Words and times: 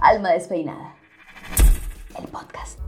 Alma 0.00 0.30
Despeinada. 0.30 0.94
El 2.16 2.28
podcast. 2.28 2.78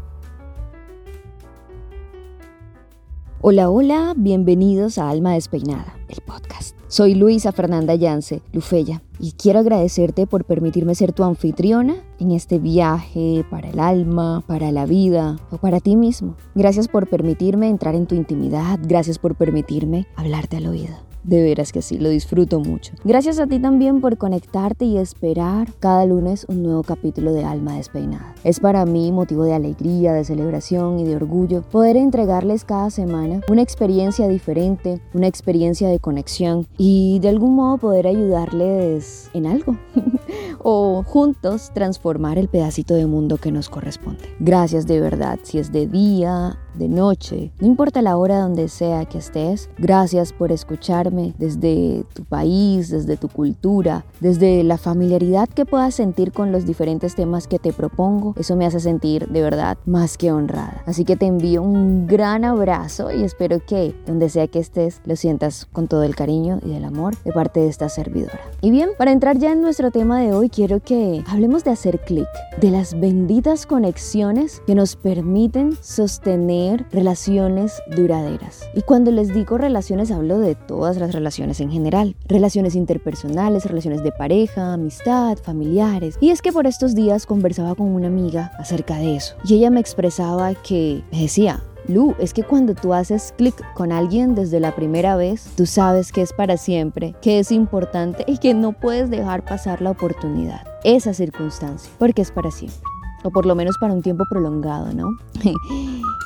Hola, 3.41 3.69
hola, 3.69 4.15
bienvenidos 4.17 4.97
a 4.99 5.09
Alma 5.09 5.33
Despeinada, 5.33 5.97
el 6.09 6.21
podcast. 6.21 6.77
Soy 6.87 7.15
Luisa 7.15 7.51
Fernanda 7.53 7.95
Yance, 7.95 8.43
Lufeya, 8.53 9.03
y 9.19 9.33
quiero 9.33 9.59
agradecerte 9.59 10.27
por 10.27 10.45
permitirme 10.45 10.95
ser 10.95 11.13
tu 11.13 11.25
anfitriona 11.25 11.97
en 12.21 12.31
este 12.31 12.59
viaje 12.59 13.45
para 13.51 13.71
el 13.71 13.81
alma, 13.81 14.45
para 14.47 14.71
la 14.71 14.87
vida 14.87 15.37
o 15.51 15.57
para 15.57 15.81
ti 15.81 15.97
mismo. 15.97 16.37
Gracias 16.55 16.87
por 16.87 17.09
permitirme 17.09 17.69
entrar 17.69 17.97
en 17.97 18.07
tu 18.07 18.15
intimidad, 18.15 18.79
gracias 18.83 19.19
por 19.19 19.35
permitirme 19.35 20.07
hablarte 20.17 20.59
al 20.59 20.67
oído. 20.67 21.10
De 21.25 21.43
veras 21.43 21.73
que 21.73 21.83
sí, 21.83 21.99
lo 21.99 22.09
disfruto 22.09 22.61
mucho. 22.61 22.95
Gracias 23.05 23.39
a 23.39 23.47
ti 23.47 23.59
también 23.59 24.01
por 24.01 24.17
conectarte 24.17 24.85
y 24.85 24.99
esperar 24.99 25.69
cada 25.79 26.07
lunes 26.07 26.47
un 26.49 26.63
nuevo 26.63 26.83
capítulo 26.83 27.33
de 27.33 27.45
Alma 27.45 27.77
Despeinada. 27.77 28.35
Es 28.43 28.61
para 28.61 28.87
mí 28.87 29.13
motivo 29.13 29.45
de 29.45 29.55
alegría, 29.55 30.13
de 30.13 30.25
celebración 30.25 30.99
y 30.99 31.05
de 31.05 31.17
orgullo 31.17 31.63
poder 31.63 31.97
entregarles 31.97 32.65
cada 32.65 32.91
semana 32.91 33.41
una 33.49 33.63
experiencia 33.63 34.29
diferente, 34.29 35.01
una 35.13 35.27
experiencia 35.27 35.89
de 35.89 35.99
conexión 35.99 36.67
y 36.79 37.19
de 37.21 37.29
algún 37.29 37.55
modo 37.55 37.79
poder 37.79 38.07
ayudarles 38.07 39.31
en 39.35 39.47
algo 39.47 39.77
o 40.63 41.03
juntos 41.07 41.71
transformar 41.75 42.39
el 42.39 42.49
pedacito 42.49 42.95
de 42.95 43.07
mundo 43.07 43.37
que 43.37 43.53
nos 43.53 43.69
corresponde. 43.69 44.25
Gracias 44.39 44.87
de 44.87 45.01
verdad, 45.01 45.39
si 45.43 45.59
es 45.59 45.73
de 45.73 45.87
día, 45.87 46.59
de 46.75 46.89
noche, 46.89 47.53
no 47.61 47.67
importa 47.67 48.03
la 48.03 48.17
hora 48.17 48.41
donde 48.41 48.69
sea 48.69 49.05
que 49.05 49.19
estés, 49.19 49.71
gracias 49.79 50.33
por 50.33 50.53
escucharme 50.53 51.35
desde 51.39 52.05
tu 52.15 52.25
país, 52.25 52.91
desde 52.91 53.17
tu 53.17 53.29
cultura, 53.29 54.05
desde 54.21 54.63
la 54.65 54.79
familiaridad 54.79 55.49
que 55.49 55.67
puedas 55.67 55.95
sentir 55.95 56.33
con 56.33 56.53
los 56.53 56.67
diferentes 56.67 57.15
temas 57.15 57.47
que 57.47 57.59
te 57.59 57.73
propongo. 57.73 58.35
Eso 58.39 58.57
me 58.57 58.67
hace 58.67 58.81
sentir 58.81 59.29
de 59.29 59.43
verdad 59.43 59.79
más 59.87 60.17
que 60.17 60.33
honrada. 60.33 60.83
Así 60.87 61.05
que 61.05 61.17
te 61.17 61.27
envío 61.27 61.63
un 61.63 62.07
gran 62.07 62.45
abrazo 62.45 63.11
y 63.11 63.23
espero 63.23 63.65
que 63.65 63.95
donde 64.07 64.29
sea 64.29 64.47
que 64.47 64.59
estés 64.59 65.01
lo 65.05 65.17
sientas 65.17 65.67
con 65.67 65.89
todo 65.89 66.03
el 66.03 66.15
cariño 66.15 66.61
y 66.65 66.73
el 66.73 66.85
amor 66.85 67.17
de 67.25 67.33
parte 67.33 67.61
de 67.61 67.69
esta 67.69 67.89
servidora. 67.89 68.41
Y 68.61 68.71
bien, 68.71 68.91
para 68.99 69.13
entrar 69.13 69.39
ya 69.39 69.53
en 69.53 69.63
nuestro 69.63 69.91
tema 69.91 70.21
de 70.21 70.33
hoy, 70.33 70.49
quiero 70.49 70.81
que 70.81 71.25
hablemos 71.27 71.65
de 71.65 71.71
hacer 71.71 72.01
clic, 72.01 72.29
de 72.61 72.71
las 72.71 72.99
benditas 72.99 73.67
conexiones 73.67 74.63
que 74.67 74.75
nos 74.75 74.97
permiten 74.97 75.77
sostener 75.81 76.60
relaciones 76.91 77.83
duraderas. 77.95 78.69
Y 78.75 78.83
cuando 78.83 79.11
les 79.11 79.33
digo 79.33 79.59
relaciones 79.59 80.11
hablo 80.11 80.39
de 80.39 80.55
todas 80.55 80.97
las 80.99 81.13
relaciones 81.13 81.61
en 81.61 81.71
general. 81.71 82.17
Relaciones 82.27 82.75
interpersonales, 82.75 83.65
relaciones 83.65 84.03
de 84.03 84.13
pareja, 84.13 84.73
amistad, 84.73 85.39
familiares. 85.39 86.17
Y 86.21 86.31
es 86.31 86.43
que 86.43 86.53
por 86.53 86.67
estos 86.67 86.95
días 86.95 87.27
conversaba 87.27 87.75
con 87.75 87.89
una 87.89 88.09
amiga 88.09 88.53
acerca 88.59 88.97
de 88.97 89.17
eso. 89.17 89.35
Y 89.45 89.55
ella 89.55 89.71
me 89.71 89.81
expresaba 89.81 90.55
que 90.55 91.03
me 91.13 91.23
decía, 91.23 91.63
Lu, 91.89 92.15
es 92.19 92.35
que 92.35 92.45
cuando 92.45 92.75
tú 92.75 92.93
haces 92.93 93.33
clic 93.37 93.55
con 93.75 93.91
alguien 93.91 94.35
desde 94.35 94.61
la 94.61 94.75
primera 94.77 95.17
vez, 95.17 95.49
tú 95.57 95.67
sabes 95.67 96.13
que 96.13 96.23
es 96.23 96.33
para 96.33 96.57
siempre, 96.57 97.15
que 97.23 97.39
es 97.39 97.51
importante 97.51 98.25
y 98.27 98.39
que 98.39 98.55
no 98.55 98.73
puedes 98.73 99.11
dejar 99.11 99.45
pasar 99.45 99.81
la 99.81 99.91
oportunidad, 99.91 100.67
esa 100.85 101.15
circunstancia, 101.15 101.91
porque 101.99 102.23
es 102.23 102.31
para 102.31 102.51
siempre 102.51 103.00
o 103.23 103.31
por 103.31 103.47
lo 103.47 103.55
menos 103.55 103.77
para 103.79 103.93
un 103.93 104.03
tiempo 104.03 104.25
prolongado, 104.29 104.93
¿no? 104.93 105.17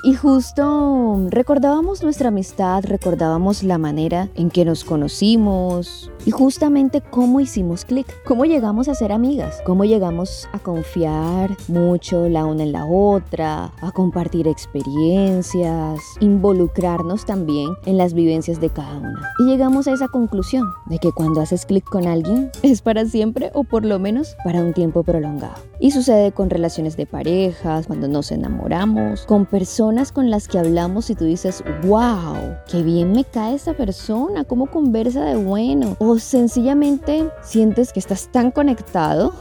y 0.05 0.15
justo 0.15 1.27
recordábamos 1.31 2.03
nuestra 2.03 2.29
amistad, 2.29 2.85
recordábamos 2.85 3.63
la 3.63 3.79
manera 3.79 4.29
en 4.35 4.51
que 4.51 4.65
nos 4.65 4.85
conocimos 4.85 6.11
y 6.27 6.31
justamente 6.31 7.03
cómo 7.03 7.41
hicimos 7.41 7.85
clic, 7.85 8.07
cómo 8.25 8.45
llegamos 8.45 8.89
a 8.89 8.95
ser 8.95 9.13
amigas, 9.13 9.61
cómo 9.65 9.85
llegamos 9.85 10.49
a 10.53 10.59
confiar 10.59 11.57
mucho 11.69 12.29
la 12.29 12.45
una 12.45 12.63
en 12.63 12.73
la 12.73 12.87
otra, 12.87 13.73
a 13.81 13.93
compartir 13.93 14.49
experiencias, 14.49 16.01
involucrarnos 16.21 17.27
también 17.27 17.71
en 17.85 17.99
las 17.99 18.15
vivencias 18.15 18.61
de 18.61 18.71
cada 18.71 18.99
una. 18.99 19.23
Y 19.39 19.45
llegamos 19.45 19.87
a 19.87 19.93
esa 19.93 20.09
conclusión 20.09 20.65
de 20.87 20.99
que 20.99 21.13
cuando 21.13 21.41
haces 21.41 21.67
clic 21.67 21.85
con 21.85 22.07
alguien 22.07 22.51
es 22.63 22.83
para 22.83 23.05
siempre 23.05 23.51
o 23.55 23.65
por 23.65 23.85
lo 23.85 23.99
menos 23.99 24.37
para 24.45 24.61
un 24.61 24.73
tiempo 24.73 25.03
prolongado. 25.03 25.55
Y 25.81 25.91
sucede 25.91 26.33
con 26.33 26.51
relaciones 26.51 26.84
de 26.85 27.07
parejas, 27.07 27.87
cuando 27.87 28.07
nos 28.07 28.31
enamoramos, 28.31 29.25
con 29.27 29.47
personas 29.47 30.13
con 30.13 30.31
las 30.31 30.47
que 30.47 30.59
hablamos 30.59 31.09
y 31.11 31.15
tú 31.15 31.25
dices, 31.25 31.65
wow, 31.83 32.37
qué 32.69 32.83
bien 32.83 33.13
me 33.13 33.25
cae 33.25 33.55
esa 33.55 33.73
persona, 33.73 34.45
cómo 34.45 34.67
conversa 34.67 35.25
de 35.25 35.37
bueno. 35.37 35.97
O 35.99 36.19
sencillamente 36.19 37.29
sientes 37.43 37.93
que 37.93 38.01
estás 38.01 38.29
tan 38.31 38.51
conectado 38.51 39.33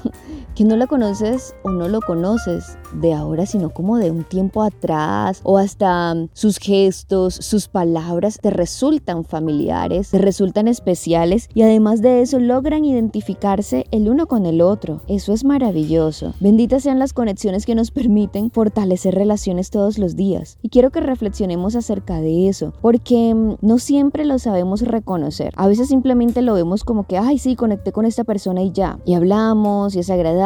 que 0.53 0.63
no 0.63 0.77
la 0.77 0.87
conoces 0.87 1.55
o 1.63 1.69
no 1.71 1.87
lo 1.87 2.01
conoces 2.01 2.77
de 2.93 3.13
ahora, 3.13 3.45
sino 3.45 3.71
como 3.71 3.97
de 3.97 4.11
un 4.11 4.23
tiempo 4.23 4.61
atrás, 4.61 5.41
o 5.43 5.57
hasta 5.57 6.15
sus 6.33 6.57
gestos, 6.57 7.35
sus 7.35 7.67
palabras 7.67 8.37
te 8.41 8.51
resultan 8.51 9.25
familiares, 9.25 10.11
te 10.11 10.19
resultan 10.19 10.67
especiales 10.67 11.49
y 11.53 11.63
además 11.63 12.01
de 12.01 12.21
eso 12.21 12.39
logran 12.39 12.85
identificarse 12.85 13.87
el 13.91 14.09
uno 14.09 14.27
con 14.27 14.45
el 14.45 14.61
otro. 14.61 15.01
Eso 15.07 15.33
es 15.33 15.43
maravilloso. 15.43 16.33
Benditas 16.39 16.83
sean 16.83 16.99
las 16.99 17.13
conexiones 17.13 17.65
que 17.65 17.75
nos 17.75 17.91
permiten 17.91 18.51
fortalecer 18.51 19.15
relaciones 19.15 19.71
todos 19.71 19.97
los 19.97 20.15
días. 20.15 20.57
Y 20.61 20.69
quiero 20.69 20.91
que 20.91 20.99
reflexionemos 20.99 21.75
acerca 21.75 22.21
de 22.21 22.47
eso, 22.47 22.73
porque 22.81 23.33
mm, 23.33 23.55
no 23.61 23.79
siempre 23.79 24.25
lo 24.25 24.37
sabemos 24.37 24.81
reconocer. 24.81 25.53
A 25.55 25.67
veces 25.67 25.87
simplemente 25.87 26.41
lo 26.41 26.53
vemos 26.53 26.83
como 26.83 27.07
que, 27.07 27.17
ay, 27.17 27.39
sí, 27.39 27.55
conecté 27.55 27.91
con 27.91 28.05
esta 28.05 28.23
persona 28.23 28.61
y 28.61 28.71
ya. 28.71 28.99
Y 29.05 29.15
hablamos 29.15 29.95
y 29.95 29.99
es 29.99 30.09
agradable 30.09 30.42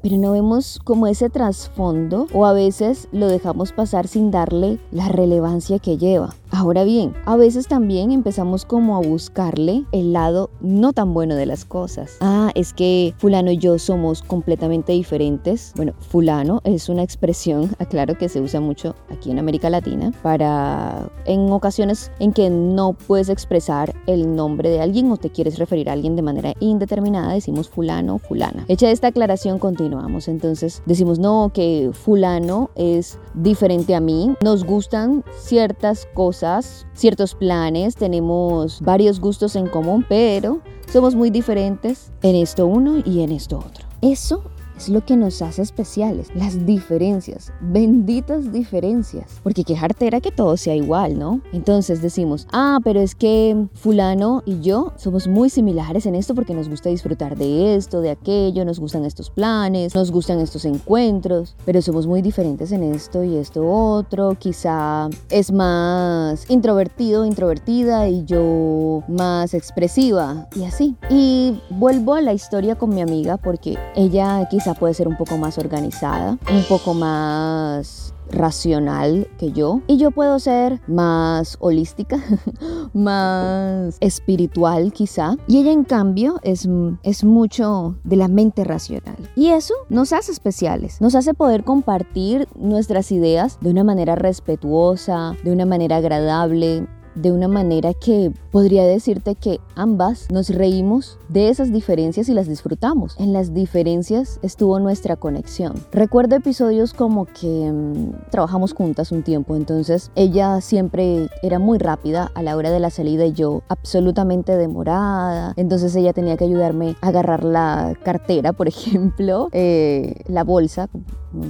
pero 0.00 0.16
no 0.16 0.30
vemos 0.30 0.80
como 0.84 1.08
ese 1.08 1.28
trasfondo 1.28 2.28
o 2.32 2.46
a 2.46 2.52
veces 2.52 3.08
lo 3.10 3.26
dejamos 3.26 3.72
pasar 3.72 4.06
sin 4.06 4.30
darle 4.30 4.78
la 4.92 5.08
relevancia 5.08 5.80
que 5.80 5.98
lleva. 5.98 6.36
Ahora 6.52 6.84
bien, 6.84 7.14
a 7.24 7.36
veces 7.36 7.66
también 7.66 8.12
empezamos 8.12 8.64
como 8.64 8.96
a 8.96 9.00
buscarle 9.00 9.84
el 9.90 10.12
lado 10.12 10.50
no 10.60 10.92
tan 10.92 11.12
bueno 11.12 11.34
de 11.34 11.46
las 11.46 11.64
cosas. 11.64 12.16
Ah, 12.20 12.52
es 12.54 12.72
que 12.72 13.12
fulano 13.18 13.50
y 13.50 13.58
yo 13.58 13.76
somos 13.80 14.22
completamente 14.22 14.92
diferentes. 14.92 15.72
Bueno, 15.74 15.94
fulano 15.98 16.60
es 16.62 16.88
una 16.88 17.02
expresión, 17.02 17.74
aclaro 17.80 18.16
que 18.16 18.28
se 18.28 18.40
usa 18.40 18.60
mucho 18.60 18.94
aquí 19.10 19.32
en 19.32 19.40
América 19.40 19.68
Latina 19.68 20.12
para 20.22 21.10
en 21.24 21.50
ocasiones 21.50 22.12
en 22.20 22.32
que 22.32 22.50
no 22.50 22.92
puedes 22.92 23.30
expresar 23.30 23.92
el 24.06 24.36
nombre 24.36 24.70
de 24.70 24.80
alguien 24.80 25.10
o 25.10 25.16
te 25.16 25.30
quieres 25.30 25.58
referir 25.58 25.90
a 25.90 25.92
alguien 25.92 26.14
de 26.14 26.22
manera 26.22 26.54
indeterminada, 26.60 27.32
decimos 27.32 27.68
fulano, 27.68 28.18
fulana. 28.18 28.64
Hecha 28.68 28.92
esta 28.92 29.08
aclaración, 29.08 29.23
continuamos. 29.58 30.28
Entonces 30.28 30.82
decimos 30.86 31.18
no, 31.18 31.50
que 31.52 31.90
fulano 31.92 32.70
es 32.74 33.18
diferente 33.34 33.94
a 33.94 34.00
mí, 34.00 34.34
nos 34.42 34.64
gustan 34.64 35.24
ciertas 35.36 36.06
cosas 36.14 36.86
ciertos 36.94 37.34
planes, 37.34 37.96
tenemos 37.96 38.80
varios 38.80 39.20
gustos 39.20 39.56
en 39.56 39.66
común, 39.66 40.04
pero 40.08 40.60
somos 40.92 41.14
muy 41.14 41.30
diferentes 41.30 42.12
en 42.22 42.36
esto 42.36 42.66
uno 42.66 43.02
y 43.04 43.20
en 43.20 43.32
esto 43.32 43.58
otro. 43.58 43.86
Eso 44.00 44.44
es 44.76 44.88
lo 44.88 45.04
que 45.04 45.16
nos 45.16 45.42
hace 45.42 45.62
especiales, 45.62 46.28
las 46.34 46.66
diferencias, 46.66 47.52
benditas 47.60 48.52
diferencias. 48.52 49.40
Porque 49.42 49.64
quejarte 49.64 50.06
era 50.06 50.20
que 50.20 50.30
todo 50.30 50.56
sea 50.56 50.74
igual, 50.74 51.18
¿no? 51.18 51.40
Entonces 51.52 52.02
decimos, 52.02 52.46
ah, 52.52 52.78
pero 52.82 53.00
es 53.00 53.14
que 53.14 53.66
fulano 53.74 54.42
y 54.46 54.60
yo 54.60 54.92
somos 54.96 55.26
muy 55.26 55.50
similares 55.50 56.06
en 56.06 56.14
esto 56.14 56.34
porque 56.34 56.54
nos 56.54 56.68
gusta 56.68 56.88
disfrutar 56.88 57.36
de 57.36 57.76
esto, 57.76 58.00
de 58.00 58.10
aquello, 58.10 58.64
nos 58.64 58.80
gustan 58.80 59.04
estos 59.04 59.30
planes, 59.30 59.94
nos 59.94 60.10
gustan 60.10 60.40
estos 60.40 60.64
encuentros, 60.64 61.56
pero 61.64 61.80
somos 61.82 62.06
muy 62.06 62.22
diferentes 62.22 62.72
en 62.72 62.82
esto 62.82 63.24
y 63.24 63.36
esto 63.36 63.66
otro. 63.68 64.36
Quizá 64.38 65.08
es 65.30 65.52
más 65.52 66.48
introvertido, 66.50 67.24
introvertida 67.24 68.08
y 68.08 68.24
yo 68.24 69.02
más 69.08 69.54
expresiva 69.54 70.48
y 70.56 70.64
así. 70.64 70.96
Y 71.10 71.60
vuelvo 71.70 72.14
a 72.14 72.20
la 72.20 72.32
historia 72.32 72.76
con 72.76 72.94
mi 72.94 73.00
amiga 73.00 73.36
porque 73.36 73.78
ella 73.94 74.42
puede 74.72 74.94
ser 74.94 75.06
un 75.06 75.16
poco 75.18 75.36
más 75.36 75.58
organizada, 75.58 76.38
un 76.50 76.64
poco 76.66 76.94
más 76.94 78.14
racional 78.30 79.28
que 79.38 79.52
yo 79.52 79.82
y 79.86 79.98
yo 79.98 80.10
puedo 80.10 80.38
ser 80.38 80.80
más 80.86 81.56
holística, 81.60 82.18
más 82.94 83.96
espiritual 84.00 84.92
quizá. 84.92 85.36
Y 85.46 85.58
ella 85.58 85.72
en 85.72 85.84
cambio 85.84 86.40
es, 86.42 86.68
es 87.02 87.24
mucho 87.24 87.96
de 88.04 88.16
la 88.16 88.28
mente 88.28 88.64
racional. 88.64 89.16
Y 89.36 89.48
eso 89.48 89.74
nos 89.88 90.12
hace 90.12 90.32
especiales, 90.32 91.00
nos 91.00 91.14
hace 91.14 91.34
poder 91.34 91.64
compartir 91.64 92.48
nuestras 92.54 93.12
ideas 93.12 93.58
de 93.60 93.70
una 93.70 93.84
manera 93.84 94.14
respetuosa, 94.14 95.36
de 95.44 95.52
una 95.52 95.66
manera 95.66 95.96
agradable, 95.96 96.86
de 97.14 97.32
una 97.32 97.48
manera 97.48 97.94
que 97.94 98.32
podría 98.50 98.84
decirte 98.84 99.34
que 99.34 99.60
ambas 99.74 100.30
nos 100.30 100.48
reímos 100.48 101.18
de 101.28 101.48
esas 101.48 101.72
diferencias 101.72 102.28
y 102.28 102.34
las 102.34 102.48
disfrutamos. 102.48 103.16
En 103.18 103.32
las 103.32 103.54
diferencias 103.54 104.38
estuvo 104.42 104.78
nuestra 104.80 105.16
conexión. 105.16 105.74
Recuerdo 105.92 106.36
episodios 106.36 106.92
como 106.92 107.26
que 107.26 107.70
mm, 107.72 108.30
trabajamos 108.30 108.72
juntas 108.72 109.12
un 109.12 109.22
tiempo, 109.22 109.56
entonces 109.56 110.10
ella 110.14 110.60
siempre 110.60 111.28
era 111.42 111.58
muy 111.58 111.78
rápida 111.78 112.30
a 112.34 112.42
la 112.42 112.56
hora 112.56 112.70
de 112.70 112.80
la 112.80 112.90
salida 112.90 113.26
y 113.26 113.32
yo 113.32 113.62
absolutamente 113.68 114.56
demorada. 114.56 115.54
Entonces 115.56 115.94
ella 115.96 116.12
tenía 116.12 116.36
que 116.36 116.44
ayudarme 116.44 116.96
a 117.00 117.08
agarrar 117.08 117.44
la 117.44 117.96
cartera, 118.02 118.52
por 118.52 118.68
ejemplo, 118.74 119.48
eh, 119.52 120.22
la 120.26 120.44
bolsa, 120.44 120.88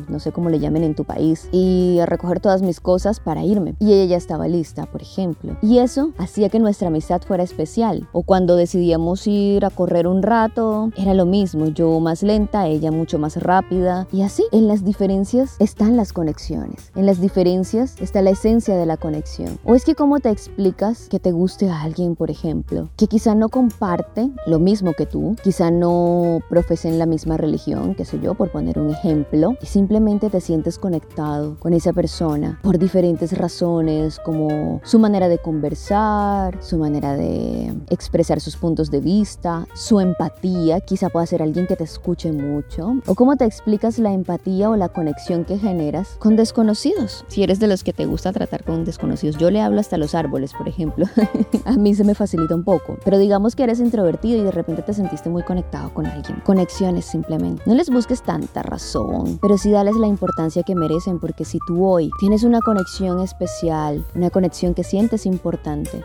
no 0.09 0.19
sé 0.19 0.33
cómo 0.33 0.51
le 0.51 0.59
llamen 0.59 0.85
en 0.85 0.95
tu 0.95 1.05
país, 1.05 1.49
y 1.53 1.99
a 2.01 2.07
recoger 2.07 2.41
todas 2.41 2.63
mis 2.63 2.81
cosas 2.81 3.21
para 3.21 3.45
irme. 3.45 3.75
Y 3.79 3.93
ella 3.93 4.05
ya 4.05 4.17
estaba 4.17 4.49
lista, 4.49 4.87
por 4.87 5.03
ejemplo. 5.03 5.54
Y 5.62 5.79
eso 5.79 6.12
hacía 6.19 6.49
que 6.49 6.59
nuestra 6.59 6.89
amistad 6.89 7.23
fuera 7.23 7.43
especial. 7.43 8.09
O 8.12 8.23
cuando 8.23 8.56
decidíamos 8.56 9.27
ir 9.27 9.65
a 9.65 9.71
correr 9.71 10.06
un 10.06 10.23
rato, 10.23 10.91
era 10.97 11.15
lo 11.15 11.27
mismo, 11.27 11.67
yo 11.67 12.01
más 12.01 12.23
lenta, 12.23 12.67
ella 12.67 12.91
mucho 12.91 13.19
más 13.19 13.37
rápida. 13.37 14.06
Y 14.12 14.23
así, 14.23 14.45
en 14.53 14.69
las 14.69 14.85
diferencias 14.85 15.56
están 15.59 15.97
las 15.97 16.12
conexiones. 16.12 16.91
En 16.95 17.06
las 17.06 17.21
diferencias 17.21 17.97
está 18.01 18.23
la 18.23 18.31
esencia 18.31 18.77
de 18.77 18.87
la 18.87 18.97
conexión. 18.97 19.59
O 19.65 19.75
es 19.75 19.85
que 19.85 19.95
cómo 19.95 20.21
te 20.21 20.31
explicas 20.31 21.09
que 21.09 21.21
te 21.21 21.33
guste 21.33 21.69
a 21.69 21.83
alguien, 21.83 22.17
por 22.17 22.31
ejemplo, 22.31 22.89
que 22.97 23.06
quizá 23.06 23.35
no 23.35 23.49
comparte 23.49 24.31
lo 24.47 24.59
mismo 24.59 24.93
que 24.93 25.06
tú, 25.06 25.37
quizá 25.43 25.71
no 25.71 26.41
profesen 26.49 26.99
la 26.99 27.06
misma 27.06 27.37
religión, 27.37 27.95
qué 27.95 28.05
sé 28.05 28.21
yo, 28.21 28.35
por 28.35 28.51
poner 28.51 28.79
un 28.79 28.91
ejemplo, 28.91 29.56
y 29.61 29.67
simplemente 29.67 30.31
te 30.31 30.41
sientes 30.41 30.79
conectado 30.79 31.56
con 31.59 31.73
esa 31.73 31.93
persona 31.93 32.59
por 32.62 32.79
diferentes 32.79 33.37
razones, 33.37 34.19
como 34.19 34.81
su 34.85 34.99
manera 34.99 35.29
de 35.29 35.39
conversar, 35.44 36.58
su 36.62 36.79
manera 36.79 37.14
de 37.14 37.75
expresar 37.91 38.41
sus 38.41 38.56
puntos 38.56 38.91
de 38.91 39.00
vista, 39.00 39.67
su 39.75 40.00
empatía, 40.00 40.81
quizá 40.81 41.11
pueda 41.11 41.26
ser 41.26 41.43
alguien 41.43 41.67
que 41.67 41.76
te 41.76 41.85
escuche 41.85 42.32
mucho, 42.32 42.94
o 43.06 43.14
cómo 43.14 43.37
te 43.37 43.44
explicas 43.44 43.99
la 43.99 44.12
empatía 44.12 44.70
o 44.70 44.76
la 44.76 44.88
conexión 44.88 45.44
que 45.44 45.58
generas 45.58 46.17
con 46.19 46.35
desconocidos. 46.35 47.26
Si 47.29 47.43
eres 47.43 47.61
de 47.61 47.67
los 47.67 47.85
que 47.85 47.93
te 47.93 48.06
gusta 48.06 48.32
tratar 48.32 48.64
con 48.64 48.87
desconocidos, 48.87 49.37
yo 49.37 49.50
le 49.50 49.61
hablo 49.61 49.81
hasta 49.81 49.99
los 49.99 50.14
árboles, 50.14 50.55
por 50.55 50.67
ejemplo. 50.67 51.06
a 51.67 51.73
mí 51.73 51.94
se 51.94 52.05
me 52.05 52.14
facilita 52.14 52.55
un 52.55 52.64
poco, 52.64 52.96
pero 53.05 53.19
digamos 53.19 53.55
que 53.55 53.64
eres 53.64 53.81
introvertido 53.81 54.41
y 54.41 54.44
de 54.44 54.50
repente 54.50 54.82
te 54.82 54.94
sentiste 54.94 55.29
muy 55.29 55.43
conectado 55.43 55.93
con 55.93 56.06
alguien. 56.06 56.41
Conexiones 56.44 57.05
simplemente. 57.05 57.62
No 57.67 57.75
les 57.75 57.91
busques 57.91 58.23
tanta 58.23 58.62
razón, 58.62 59.38
pero 59.43 59.58
sí 59.58 59.70
dales 59.70 59.96
la 59.96 60.06
importancia 60.06 60.62
que 60.62 60.75
merecen 60.75 61.20
porque 61.20 61.44
si 61.44 61.58
tú 61.67 61.85
hoy 61.87 62.11
tienes 62.19 62.44
una 62.44 62.61
conexión 62.61 63.20
especial, 63.20 64.05
una 64.14 64.31
conexión 64.31 64.73
que 64.73 64.85
sientes 64.85 65.26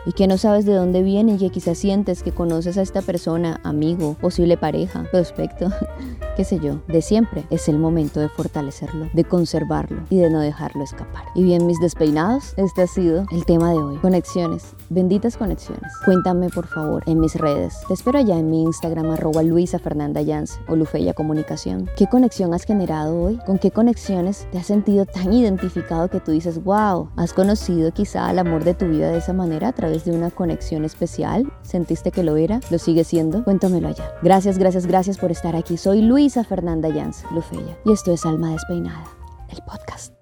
y 0.06 0.12
que 0.12 0.26
no 0.26 0.38
sabes 0.38 0.64
de 0.64 0.74
dónde 0.74 1.02
viene 1.02 1.34
y 1.34 1.38
que 1.38 1.50
quizás 1.50 1.78
sientes 1.78 2.22
que 2.22 2.32
conoces 2.32 2.76
a 2.78 2.82
esta 2.82 3.02
persona, 3.02 3.60
amigo, 3.64 4.14
posible 4.20 4.56
pareja, 4.56 5.04
prospecto, 5.10 5.70
qué 6.36 6.44
sé 6.44 6.58
yo, 6.58 6.80
de 6.86 7.02
siempre, 7.02 7.44
es 7.50 7.68
el 7.68 7.78
momento 7.78 8.20
de 8.20 8.28
fortalecerlo, 8.28 9.08
de 9.12 9.24
conservarlo 9.24 10.02
y 10.10 10.18
de 10.18 10.30
no 10.30 10.40
dejarlo 10.40 10.84
escapar. 10.84 11.24
Y 11.34 11.42
bien, 11.42 11.66
mis 11.66 11.78
despeinados, 11.80 12.54
este 12.56 12.82
ha 12.82 12.86
sido 12.86 13.24
el 13.32 13.44
tema 13.44 13.70
de 13.70 13.78
hoy. 13.78 13.96
Conexiones, 13.96 14.74
benditas 14.88 15.36
conexiones. 15.36 15.92
Cuéntame 16.04 16.48
por 16.48 16.66
favor 16.66 17.02
en 17.06 17.20
mis 17.20 17.34
redes. 17.34 17.74
Te 17.88 17.94
espero 17.94 18.18
allá 18.18 18.38
en 18.38 18.50
mi 18.50 18.62
Instagram 18.62 19.10
arroba 19.10 19.42
Luisa 19.42 19.78
Fernanda 19.78 20.20
o 20.68 20.76
Lufeya 20.76 21.14
Comunicación. 21.14 21.88
¿Qué 21.96 22.06
conexión 22.06 22.54
has 22.54 22.64
generado 22.64 23.20
hoy? 23.20 23.38
¿Con 23.46 23.58
qué 23.58 23.70
conexiones 23.70 24.46
te 24.52 24.58
has 24.58 24.66
sentido 24.66 25.06
tan 25.06 25.32
identificado 25.32 26.08
que 26.08 26.20
tú 26.20 26.30
dices, 26.30 26.62
wow, 26.62 27.08
has 27.16 27.32
conocido 27.32 27.90
quizá 27.92 28.28
al 28.28 28.38
amor 28.38 28.64
de 28.64 28.74
tu 28.74 28.86
vida 28.86 29.10
de 29.10 29.18
esa 29.18 29.32
manera 29.32 29.68
a 29.68 29.72
través 29.72 30.04
de 30.04 30.12
una 30.12 30.30
conexión 30.30 30.84
especial? 30.84 31.50
¿Sentiste 31.62 32.12
que 32.12 32.22
lo 32.22 32.36
era? 32.36 32.60
¿Lo 32.70 32.78
sigue 32.78 33.04
siendo? 33.04 33.42
Cuéntamelo 33.44 33.88
allá. 33.88 34.12
Gracias, 34.22 34.58
gracias, 34.58 34.86
gracias 34.86 35.18
por 35.18 35.30
estar 35.30 35.56
aquí. 35.56 35.76
Soy 35.76 36.02
Luisa 36.02 36.19
Fernanda 36.28 36.88
Yance, 36.90 37.26
Lufeya, 37.32 37.78
y 37.86 37.92
esto 37.92 38.12
es 38.12 38.26
Alma 38.26 38.50
Despeinada, 38.50 39.06
el 39.48 39.62
podcast. 39.62 40.19